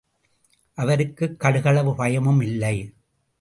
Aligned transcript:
அவருக்குக் 0.73 1.39
கடுகளவு 1.39 1.93
பயமுமில்லை. 1.97 2.93